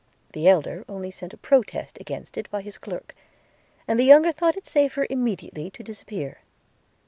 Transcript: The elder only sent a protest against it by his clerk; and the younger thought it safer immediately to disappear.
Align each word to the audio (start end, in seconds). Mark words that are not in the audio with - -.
The 0.33 0.47
elder 0.47 0.83
only 0.89 1.11
sent 1.11 1.31
a 1.31 1.37
protest 1.37 1.99
against 2.01 2.35
it 2.35 2.49
by 2.49 2.63
his 2.63 2.79
clerk; 2.79 3.13
and 3.87 3.99
the 3.99 4.03
younger 4.03 4.31
thought 4.31 4.57
it 4.57 4.65
safer 4.65 5.05
immediately 5.11 5.69
to 5.69 5.83
disappear. 5.83 6.39